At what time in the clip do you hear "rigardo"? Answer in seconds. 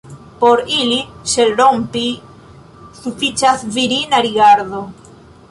4.29-4.83